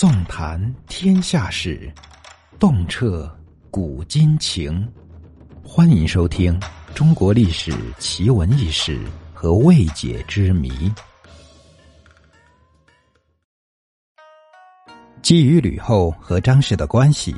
[0.00, 1.92] 纵谈天下事，
[2.58, 3.30] 洞彻
[3.70, 4.90] 古今情。
[5.62, 6.58] 欢迎收听
[6.94, 8.98] 《中国历史奇闻异事
[9.34, 10.70] 和未解之谜》。
[15.20, 17.36] 基于吕后和张氏的关系，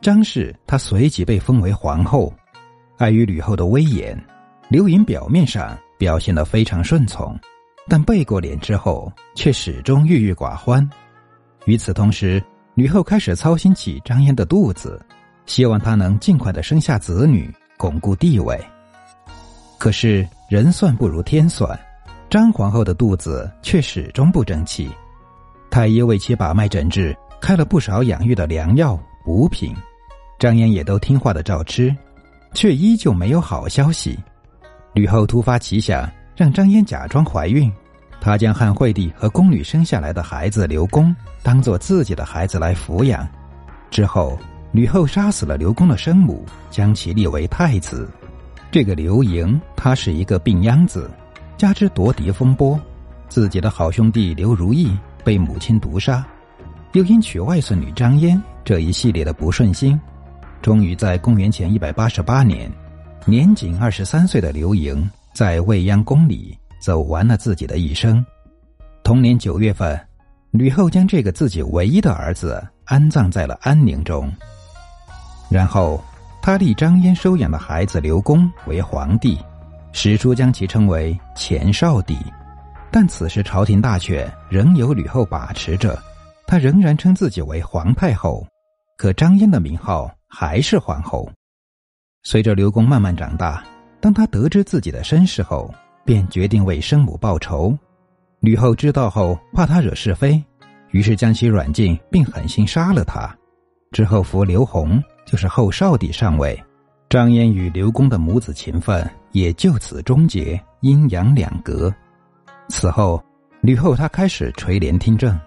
[0.00, 2.32] 张氏她随即被封为皇后。
[2.96, 4.18] 碍于吕后的威严，
[4.70, 7.38] 刘盈表面上表现得非常顺从，
[7.86, 10.88] 但背过脸之后，却始终郁郁寡欢。
[11.68, 14.98] 与此同时，吕后开始操心起张嫣的肚子，
[15.44, 18.58] 希望她能尽快的生下子女，巩固地位。
[19.76, 21.78] 可是人算不如天算，
[22.30, 24.90] 张皇后的肚子却始终不争气。
[25.68, 29.76] 太医为其把脉诊治，开了不少养育的良药补品，
[30.38, 31.94] 张嫣也都听话的照吃。
[32.54, 34.18] 却依旧没有好消息。
[34.94, 37.70] 吕后突发奇想，让张嫣假装怀孕。
[38.28, 43.26] 他将汉惠帝和宫女生下来的孩子刘公当做自己的孩子来抚养。
[43.90, 44.38] 之后，
[44.70, 48.06] 吕后杀死了刘公的生母，将其立为太子。
[48.70, 51.10] 这个刘盈，他是一个病秧子，
[51.56, 52.78] 加之夺嫡风波，
[53.30, 56.22] 自己的好兄弟刘如意被母亲毒杀，
[56.92, 59.98] 又因娶外孙女张嫣这一系列的不顺心。
[60.60, 62.70] 终于在公元前一百八十八年，
[63.24, 68.24] 年仅二十三岁的刘盈在未央宫里走完了自己的一生。
[69.02, 69.98] 同年九月份，
[70.50, 74.30] 吕后将这个自己唯一的儿子安葬在了安宁中。
[75.50, 76.02] 然后，
[76.42, 79.38] 他立张嫣收养的孩子刘公为皇帝，
[79.92, 82.18] 史书将其称为前少帝。
[82.90, 85.98] 但此时朝廷大权仍由吕后把持着，
[86.46, 88.46] 他仍然称自己为皇太后，
[88.96, 90.10] 可张嫣的名号。
[90.30, 91.26] 还是皇后。
[92.22, 93.64] 随着刘公慢慢长大，
[93.98, 95.72] 当他得知自己的身世后，
[96.08, 97.76] 便决定为生母报仇。
[98.40, 100.42] 吕后知道后，怕他惹是非，
[100.90, 103.30] 于是将其软禁，并狠心杀了他。
[103.92, 106.58] 之后扶刘弘，就是后少帝上位。
[107.10, 111.94] 张嫣与刘公的母子情分也就此终结，阴阳两隔。
[112.70, 113.22] 此后，
[113.60, 115.38] 吕后她开始垂帘听政，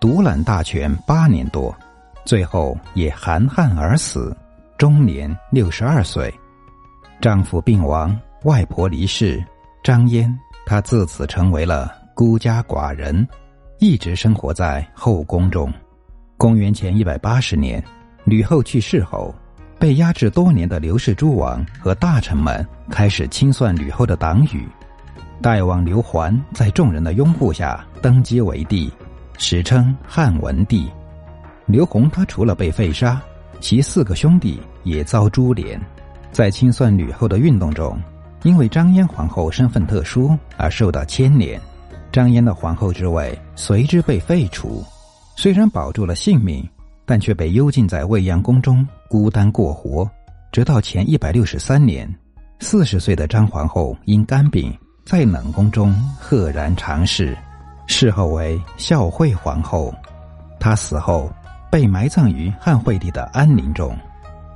[0.00, 1.72] 独揽大权八年多。
[2.24, 4.36] 最后也含恨而死，
[4.76, 6.34] 终年六十二岁。
[7.20, 9.40] 丈夫病亡，外婆离世，
[9.82, 10.32] 张嫣
[10.66, 13.26] 她自此成为了孤家寡人，
[13.78, 15.72] 一直生活在后宫中。
[16.36, 17.82] 公元前一百八十年，
[18.24, 19.34] 吕后去世后，
[19.78, 24.68] 被压制多年的刘氏诸王和大臣们开始清算吕后的党羽。
[25.40, 28.92] 代王刘桓在众人的拥护下登基为帝，
[29.38, 30.90] 史称汉文帝。
[31.66, 33.20] 刘宏他除了被废杀，
[33.60, 35.80] 其四个兄弟也遭株连。
[36.32, 37.96] 在清算吕后的运动中，
[38.42, 41.60] 因为张嫣皇后身份特殊而受到牵连，
[42.12, 44.84] 张嫣的皇后之位随之被废除。
[45.36, 46.68] 虽然保住了性命，
[47.04, 50.08] 但却被幽禁在未央宫中孤单过活。
[50.50, 52.12] 直到前一百六十三年，
[52.60, 57.36] 四十岁的张皇后因肝病在冷宫中赫然长逝，
[57.86, 59.94] 谥号为孝惠皇后。
[60.58, 61.30] 她死后。
[61.70, 63.94] 被埋葬于汉惠帝的安陵中。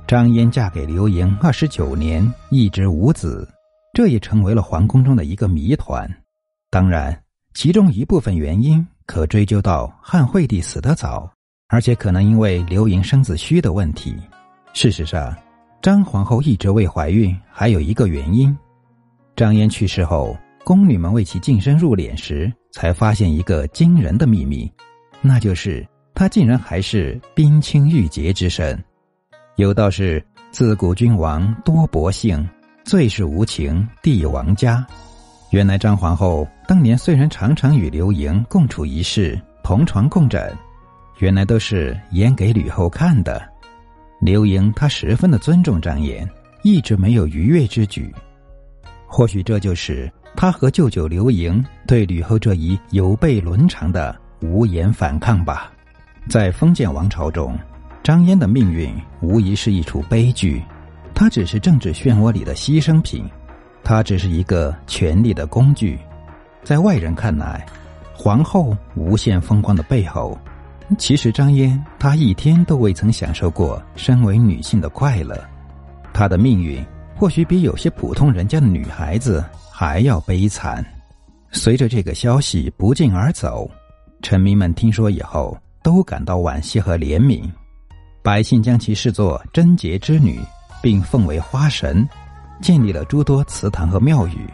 [0.07, 3.47] 张嫣嫁给刘盈二十九年，一直无子，
[3.93, 6.09] 这也成为了皇宫中的一个谜团。
[6.69, 7.23] 当然，
[7.53, 11.31] 其中一部分原因可追究到汉惠帝死得早，
[11.69, 14.15] 而且可能因为刘盈生子虚的问题。
[14.73, 15.35] 事实上，
[15.81, 18.57] 张皇后一直未怀孕，还有一个原因：
[19.35, 24.69] 张嫣去世后，宫女们为其净身入殓时，才发现一个惊人的秘密，
[25.21, 25.87] 那就是。
[26.15, 28.81] 她竟然还是冰清玉洁之身。
[29.55, 32.47] 有道是：“自古君王多薄幸，
[32.83, 34.85] 最是无情帝王家。”
[35.51, 40.51] 原来张皇后当年虽然常常与刘盈共处一室，同床共枕，
[41.19, 43.41] 原来都是演给吕后看的。
[44.19, 46.27] 刘盈他十分的尊重张嫣，
[46.63, 48.11] 一直没有逾越之举。
[49.05, 55.71] 或许这就是他和舅舅刘盈对吕后这一有悖伦常的无言反抗吧。
[56.27, 57.55] 在封建王朝中，
[58.01, 58.91] 张嫣的命运
[59.21, 60.63] 无疑是一出悲剧。
[61.13, 63.25] 她只是政治漩涡里的牺牲品，
[63.83, 65.97] 她只是一个权力的工具。
[66.63, 67.65] 在外人看来，
[68.13, 70.37] 皇后无限风光的背后，
[70.97, 75.39] 其实张嫣她一天都未曾享受过身为女性的快乐。
[76.13, 76.83] 她的命运
[77.15, 80.85] 或许比有些普通人家的女孩子还要悲惨。
[81.51, 83.69] 随着这个消息不胫而走，
[84.21, 85.57] 臣民们听说以后。
[85.83, 87.43] 都感到惋惜和怜悯，
[88.21, 90.39] 百姓将其视作贞洁之女，
[90.83, 92.05] 并奉为花神
[92.61, 94.45] 建立了诸多祠堂和庙宇。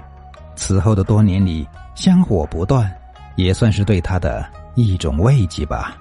[0.55, 2.87] 此后的多年里香火不断
[3.35, 5.97] 也算是对他的一种慰藉吧。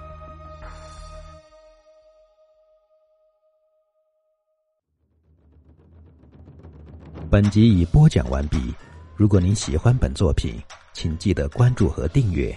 [7.31, 8.71] 本集已播讲完毕
[9.15, 10.61] 如果您喜欢本作品
[10.93, 12.55] 请记得关注和订阅。